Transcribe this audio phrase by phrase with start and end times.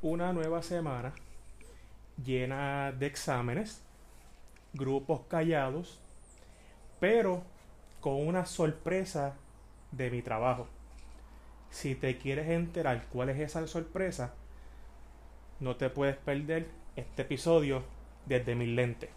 [0.00, 1.12] una nueva semana
[2.24, 3.82] llena de exámenes,
[4.72, 6.00] grupos callados,
[7.00, 7.42] pero
[8.00, 9.34] con una sorpresa
[9.90, 10.68] de mi trabajo.
[11.70, 14.34] Si te quieres enterar cuál es esa sorpresa,
[15.60, 17.82] no te puedes perder este episodio
[18.26, 19.10] desde mi lente.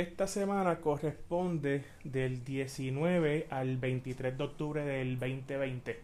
[0.00, 6.00] Esta semana corresponde del 19 al 23 de octubre del 2020.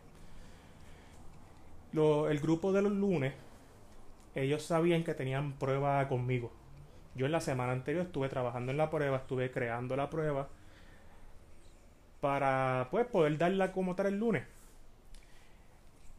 [2.28, 3.32] el grupo de los lunes,
[4.34, 6.52] ellos sabían que tenían prueba conmigo.
[7.14, 10.50] Yo en la semana anterior estuve trabajando en la prueba, estuve creando la prueba
[12.20, 14.44] para pues, poder darla como tal el lunes.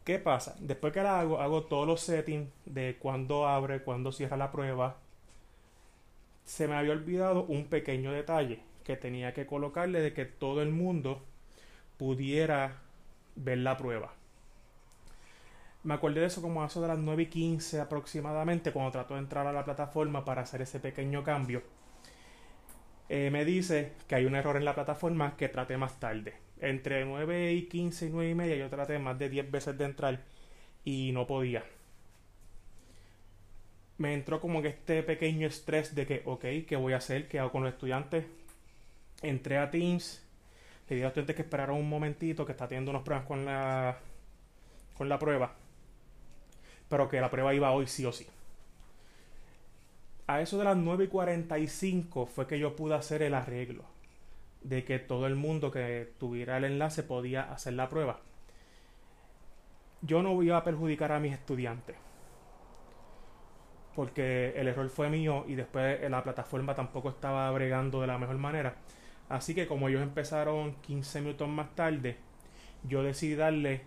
[0.02, 0.56] ¿Qué pasa?
[0.58, 4.96] Después que la hago, hago todos los settings de cuándo abre, cuándo cierra la prueba,
[6.48, 10.70] se me había olvidado un pequeño detalle que tenía que colocarle de que todo el
[10.70, 11.22] mundo
[11.98, 12.78] pudiera
[13.36, 14.14] ver la prueba.
[15.82, 19.12] Me acordé de eso como a eso de las 9 y 15 aproximadamente, cuando trato
[19.12, 21.62] de entrar a la plataforma para hacer ese pequeño cambio.
[23.10, 26.32] Eh, me dice que hay un error en la plataforma que trate más tarde.
[26.60, 29.84] Entre 9 y 15 y 9 y media yo traté más de 10 veces de
[29.84, 30.20] entrar
[30.82, 31.62] y no podía
[33.98, 37.28] me entró como que este pequeño estrés de que, ok, ¿qué voy a hacer?
[37.28, 38.24] ¿Qué hago con los estudiantes?
[39.22, 40.24] Entré a Teams,
[40.88, 43.44] le dije a los estudiantes que esperaron un momentito, que está teniendo unos pruebas con
[43.44, 43.98] la,
[44.96, 45.52] con la prueba,
[46.88, 48.26] pero que la prueba iba hoy sí o sí.
[50.28, 53.84] A eso de las 9 y 45 fue que yo pude hacer el arreglo
[54.62, 58.20] de que todo el mundo que tuviera el enlace podía hacer la prueba.
[60.02, 61.96] Yo no iba a perjudicar a mis estudiantes
[63.98, 68.38] porque el error fue mío y después la plataforma tampoco estaba bregando de la mejor
[68.38, 68.76] manera.
[69.28, 72.16] Así que como ellos empezaron 15 minutos más tarde,
[72.84, 73.80] yo decidí darle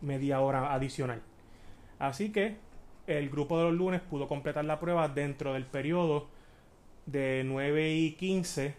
[0.00, 1.22] media hora adicional.
[2.00, 2.56] Así que
[3.06, 6.26] el grupo de los lunes pudo completar la prueba dentro del periodo
[7.06, 8.74] de 9 y 15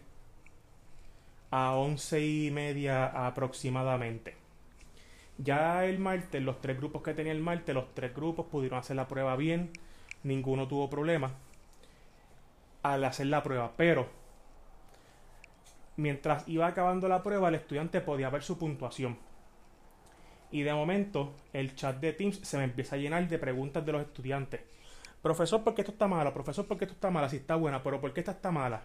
[1.52, 4.35] a 11 y media aproximadamente.
[5.38, 8.97] Ya el martes, los tres grupos que tenía el martes, los tres grupos pudieron hacer
[8.97, 9.72] la prueba bien
[10.23, 11.31] ninguno tuvo problema
[12.81, 13.73] al hacer la prueba.
[13.78, 14.07] Pero
[15.95, 19.17] mientras iba acabando la prueba, el estudiante podía ver su puntuación.
[20.51, 23.91] Y de momento, el chat de Teams se me empieza a llenar de preguntas de
[23.91, 24.61] los estudiantes.
[25.22, 26.34] Profesor, ¿por qué esto está mala?
[26.34, 27.29] Profesor, ¿por qué esto está mala?
[27.29, 28.84] Si está buena, pero ¿por qué esta está mala?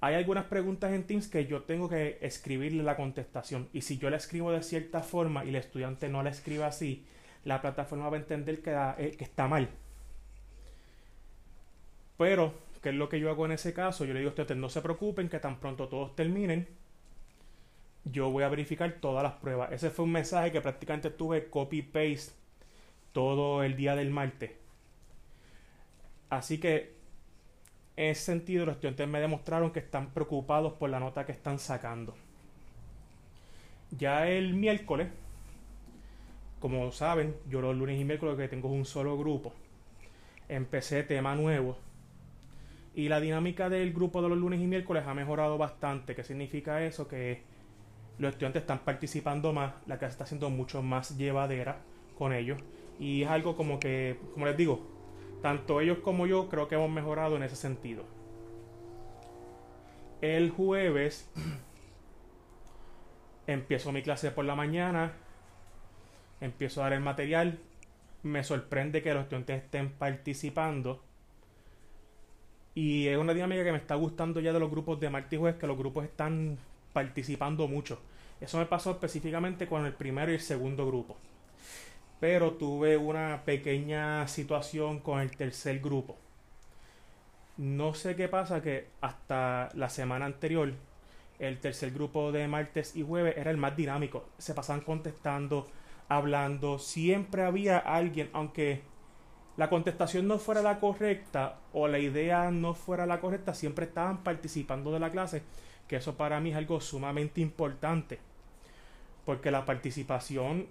[0.00, 3.68] Hay algunas preguntas en Teams que yo tengo que escribirle la contestación.
[3.72, 7.04] Y si yo la escribo de cierta forma y el estudiante no la escribe así,
[7.44, 9.68] la plataforma va a entender que, eh, que está mal.
[12.16, 14.04] Pero, ¿qué es lo que yo hago en ese caso?
[14.04, 16.68] Yo le digo a ustedes, no se preocupen, que tan pronto todos terminen,
[18.04, 19.72] yo voy a verificar todas las pruebas.
[19.72, 22.32] Ese fue un mensaje que prácticamente tuve copy-paste
[23.12, 24.52] todo el día del martes.
[26.30, 26.96] Así que,
[27.96, 31.58] en ese sentido, los estudiantes me demostraron que están preocupados por la nota que están
[31.58, 32.14] sacando.
[33.90, 35.08] Ya el miércoles,
[36.60, 39.52] como saben, yo los lunes y miércoles que tengo un solo grupo.
[40.48, 41.78] Empecé tema nuevo.
[42.94, 46.16] Y la dinámica del grupo de los lunes y miércoles ha mejorado bastante.
[46.16, 47.06] ¿Qué significa eso?
[47.06, 47.42] Que
[48.18, 51.78] los estudiantes están participando más, la clase está siendo mucho más llevadera
[52.16, 52.58] con ellos.
[52.98, 54.84] Y es algo como que, como les digo,
[55.42, 58.02] tanto ellos como yo creo que hemos mejorado en ese sentido.
[60.20, 61.30] El jueves
[63.46, 65.12] empiezo mi clase por la mañana
[66.40, 67.58] empiezo a dar el material,
[68.22, 71.02] me sorprende que los estudiantes estén participando.
[72.74, 75.36] Y es una dinámica que me está gustando ya de los grupos de martes y
[75.36, 76.58] jueves, que los grupos están
[76.92, 77.98] participando mucho.
[78.40, 81.16] Eso me pasó específicamente con el primero y el segundo grupo.
[82.20, 86.16] Pero tuve una pequeña situación con el tercer grupo.
[87.56, 90.72] No sé qué pasa que hasta la semana anterior
[91.38, 94.28] el tercer grupo de martes y jueves era el más dinámico.
[94.38, 95.68] Se pasaban contestando,
[96.08, 98.82] hablando, siempre había alguien, aunque
[99.56, 104.24] la contestación no fuera la correcta o la idea no fuera la correcta, siempre estaban
[104.24, 105.42] participando de la clase,
[105.86, 108.18] que eso para mí es algo sumamente importante,
[109.26, 110.66] porque la participación,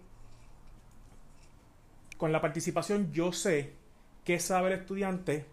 [2.17, 3.73] con la participación yo sé
[4.23, 5.45] qué sabe el estudiante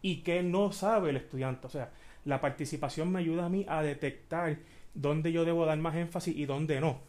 [0.00, 1.90] y qué no sabe el estudiante, o sea,
[2.24, 4.58] la participación me ayuda a mí a detectar
[4.94, 7.00] dónde yo debo dar más énfasis y dónde no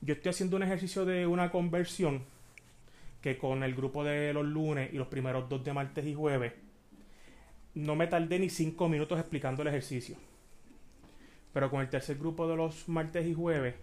[0.00, 2.22] yo estoy haciendo un ejercicio de una conversión
[3.20, 6.52] que con el grupo de los lunes y los primeros dos de martes y jueves
[7.74, 10.16] no me tardé ni cinco minutos explicando el ejercicio.
[11.52, 13.74] Pero con el tercer grupo de los martes y jueves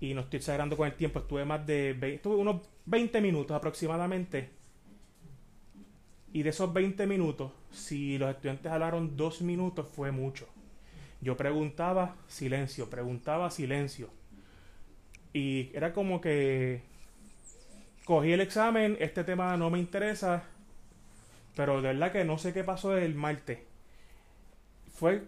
[0.00, 4.50] y no estoy exagerando con el tiempo, estuve más de estuve unos 20 minutos aproximadamente.
[6.32, 10.48] Y de esos 20 minutos, si los estudiantes hablaron dos minutos, fue mucho.
[11.20, 14.10] Yo preguntaba silencio, preguntaba silencio.
[15.34, 16.80] Y era como que
[18.06, 20.44] cogí el examen, este tema no me interesa,
[21.54, 23.58] pero de verdad que no sé qué pasó el martes.
[24.94, 25.24] Fue,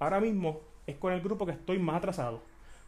[0.00, 2.42] ahora mismo, es con el grupo que estoy más atrasado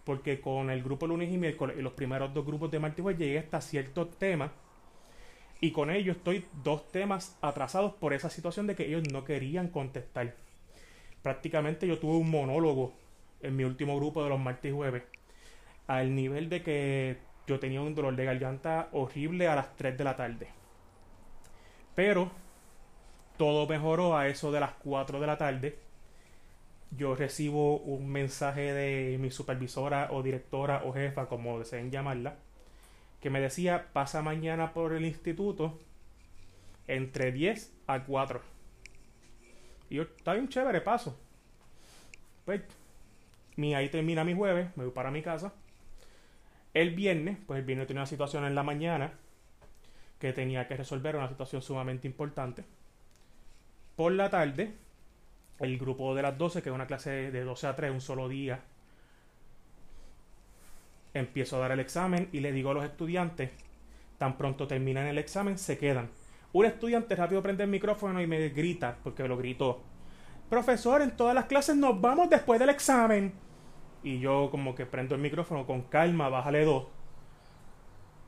[0.05, 3.19] porque con el grupo lunes y miércoles y los primeros dos grupos de martes jueves
[3.19, 4.51] llegué hasta ciertos temas
[5.61, 9.69] y con ellos estoy dos temas atrasados por esa situación de que ellos no querían
[9.69, 10.35] contestar.
[11.23, 12.93] Prácticamente yo tuve un monólogo
[13.41, 15.05] en mi último grupo de los martes y jueves
[15.87, 20.05] al nivel de que yo tenía un dolor de garganta horrible a las 3 de
[20.05, 20.49] la tarde.
[21.95, 22.31] Pero
[23.37, 25.85] todo mejoró a eso de las 4 de la tarde
[26.97, 32.37] yo recibo un mensaje de mi supervisora o directora o jefa, como deseen llamarla,
[33.21, 35.81] que me decía, pasa mañana por el instituto
[36.87, 38.41] entre 10 a 4.
[39.91, 41.19] Y yo, está bien chévere, paso.
[42.45, 42.63] Pues,
[43.57, 45.53] mi, ahí termina mi jueves, me voy para mi casa.
[46.75, 49.13] El viernes, pues el viernes tenía una situación en la mañana
[50.19, 52.65] que tenía que resolver, una situación sumamente importante.
[53.97, 54.75] Por la tarde,
[55.61, 58.29] el grupo de las 12, que es una clase de 12 a 3, un solo
[58.29, 58.61] día.
[61.13, 63.51] Empiezo a dar el examen y le digo a los estudiantes,
[64.19, 66.11] tan pronto terminan el examen, se quedan.
[66.53, 69.83] Un estudiante rápido prende el micrófono y me grita, porque lo gritó.
[70.51, 73.33] Profesor, en todas las clases nos vamos después del examen.
[74.05, 76.87] Y yo como que prendo el micrófono con calma, bájale dos.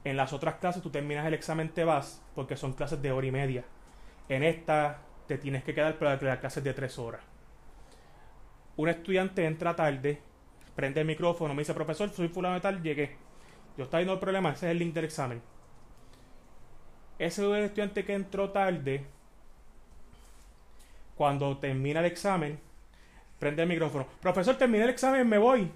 [0.05, 3.27] En las otras clases tú terminas el examen, te vas, porque son clases de hora
[3.27, 3.65] y media.
[4.29, 7.21] En esta te tienes que quedar para la clase de tres horas.
[8.77, 10.21] Un estudiante entra tarde,
[10.75, 13.17] prende el micrófono, me dice, profesor, soy fulano de tal, llegué.
[13.77, 15.43] Yo está viendo el problema, ese es el link del examen.
[17.19, 19.05] Ese estudiante que entró tarde,
[21.17, 22.61] cuando termina el examen,
[23.39, 24.07] prende el micrófono.
[24.21, 25.71] Profesor, terminé el examen, me voy.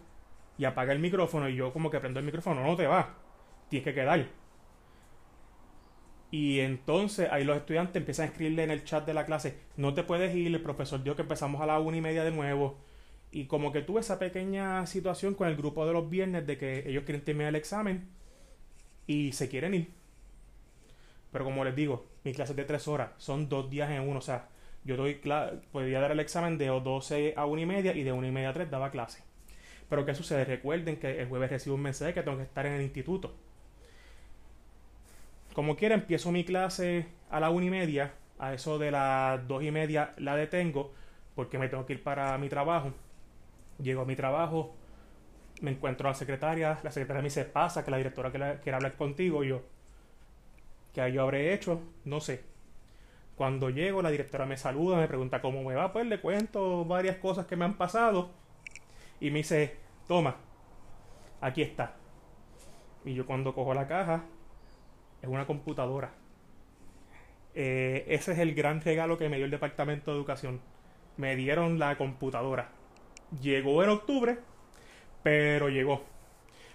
[0.59, 3.15] Y apaga el micrófono y yo como que prendo el micrófono, no te va.
[3.69, 4.27] Tienes que quedar.
[6.31, 9.95] Y entonces ahí los estudiantes empiezan a escribirle en el chat de la clase, no
[9.95, 12.79] te puedes ir, el profesor dijo que empezamos a la una y media de nuevo.
[13.33, 16.89] Y como que tuve esa pequeña situación con el grupo de los viernes de que
[16.89, 18.09] ellos quieren terminar el examen
[19.07, 19.93] y se quieren ir.
[21.33, 24.19] Pero como les digo, mis clases de tres horas son dos días en uno.
[24.19, 24.49] O sea,
[24.85, 25.21] yo doy
[25.73, 28.51] podía dar el examen de 12 a una y media y de una y media
[28.51, 29.23] a tres daba clase.
[29.89, 30.45] Pero ¿qué sucede?
[30.45, 33.35] Recuerden que el jueves recibo un mensaje que tengo que estar en el instituto
[35.55, 38.15] como quiera, empiezo mi clase a la una y media.
[38.39, 40.93] A eso de las dos y media la detengo
[41.35, 42.93] porque me tengo que ir para mi trabajo.
[43.83, 44.75] Llego a mi trabajo,
[45.61, 46.79] me encuentro a la secretaria.
[46.83, 49.45] La secretaria me dice, pasa, que la directora quiere hablar contigo.
[49.45, 49.63] yo,
[50.95, 51.83] ¿qué yo habré hecho?
[52.05, 52.43] No sé.
[53.41, 55.95] Cuando llego, la directora me saluda, me pregunta cómo me va.
[55.95, 58.29] Pues le cuento varias cosas que me han pasado.
[59.19, 60.37] Y me dice, toma,
[61.41, 61.95] aquí está.
[63.03, 64.25] Y yo cuando cojo la caja,
[65.23, 66.13] es una computadora.
[67.55, 70.61] Eh, ese es el gran regalo que me dio el Departamento de Educación.
[71.17, 72.73] Me dieron la computadora.
[73.41, 74.39] Llegó en octubre,
[75.23, 76.05] pero llegó.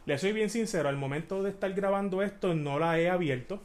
[0.08, 3.62] Le soy bien sincero, al momento de estar grabando esto no la he abierto.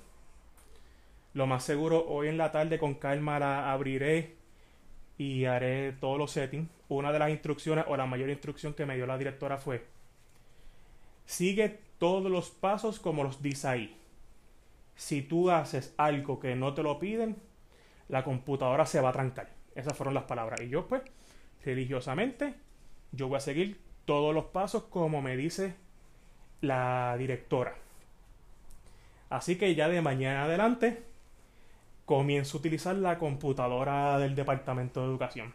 [1.32, 4.36] Lo más seguro, hoy en la tarde con calma la abriré
[5.16, 6.68] y haré todos los settings.
[6.88, 9.86] Una de las instrucciones o la mayor instrucción que me dio la directora fue
[11.24, 14.00] sigue todos los pasos como los dice ahí
[15.00, 17.36] si tú haces algo que no te lo piden,
[18.08, 19.48] la computadora se va a trancar.
[19.74, 20.60] Esas fueron las palabras.
[20.60, 21.00] Y yo pues,
[21.64, 22.52] religiosamente,
[23.10, 25.74] yo voy a seguir todos los pasos como me dice
[26.60, 27.76] la directora.
[29.30, 31.02] Así que ya de mañana adelante
[32.10, 35.54] comienzo a utilizar la computadora del Departamento de Educación.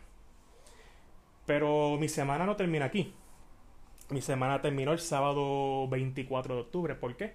[1.46, 3.14] Pero mi semana no termina aquí.
[4.10, 6.96] Mi semana terminó el sábado 24 de octubre.
[6.96, 7.34] ¿Por qué?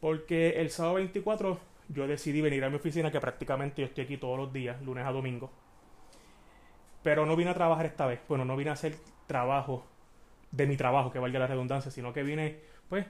[0.00, 4.16] Porque el sábado 24 yo decidí venir a mi oficina, que prácticamente yo estoy aquí
[4.16, 5.50] todos los días, lunes a domingo.
[7.02, 8.20] Pero no vine a trabajar esta vez.
[8.26, 9.84] Bueno, no vine a hacer trabajo
[10.50, 13.04] de mi trabajo, que valga la redundancia, sino que vine, pues,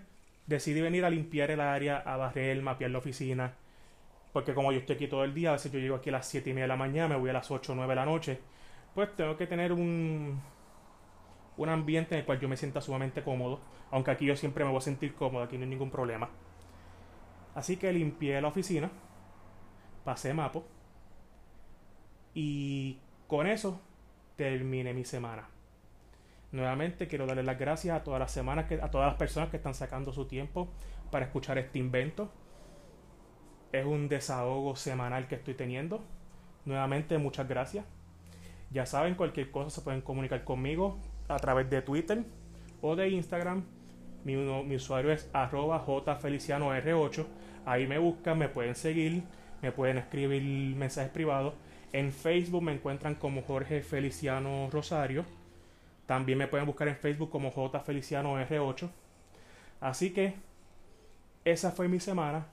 [0.48, 3.54] decidí venir a limpiar el área, a barrer, mapear la oficina.
[4.32, 6.26] Porque como yo estoy aquí todo el día, a veces yo llego aquí a las
[6.26, 8.04] 7 y media de la mañana, me voy a las 8 o 9 de la
[8.04, 8.40] noche.
[8.94, 10.40] Pues tengo que tener un,
[11.56, 13.60] un ambiente en el cual yo me sienta sumamente cómodo.
[13.90, 16.28] Aunque aquí yo siempre me voy a sentir cómodo, aquí no hay ningún problema.
[17.54, 18.90] Así que limpié la oficina,
[20.04, 20.64] pasé mapo
[22.34, 23.80] y con eso
[24.36, 25.48] terminé mi semana.
[26.52, 29.56] Nuevamente quiero darle las gracias a todas las semanas que, a todas las personas que
[29.56, 30.68] están sacando su tiempo
[31.10, 32.30] para escuchar este invento.
[33.72, 36.02] Es un desahogo semanal que estoy teniendo.
[36.64, 37.84] Nuevamente muchas gracias.
[38.70, 40.98] Ya saben, cualquier cosa se pueden comunicar conmigo
[41.28, 42.24] a través de Twitter
[42.80, 43.64] o de Instagram.
[44.24, 47.26] Mi, mi usuario es arroba jfelicianor8.
[47.66, 49.22] Ahí me buscan, me pueden seguir,
[49.62, 50.42] me pueden escribir
[50.76, 51.54] mensajes privados.
[51.92, 55.24] En Facebook me encuentran como Jorge Feliciano Rosario.
[56.06, 58.88] También me pueden buscar en Facebook como J Feliciano R8.
[59.80, 60.34] Así que
[61.44, 62.46] esa fue mi semana.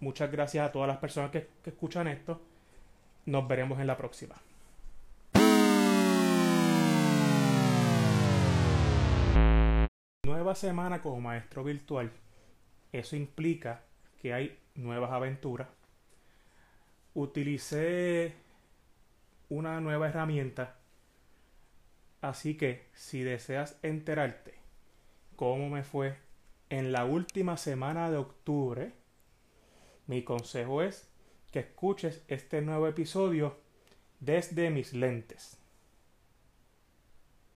[0.00, 2.40] Muchas gracias a todas las personas que, escuchan esto.
[3.26, 4.36] Nos veremos en la próxima.
[10.24, 12.10] Nueva semana como maestro virtual.
[12.92, 13.82] Eso implica
[14.20, 15.68] que hay nuevas aventuras.
[17.14, 18.34] Utilicé
[19.48, 20.76] una nueva herramienta
[22.26, 24.54] Así que si deseas enterarte
[25.36, 26.16] cómo me fue
[26.70, 28.92] en la última semana de octubre,
[30.06, 31.08] mi consejo es
[31.50, 33.56] que escuches este nuevo episodio
[34.20, 35.58] desde mis lentes.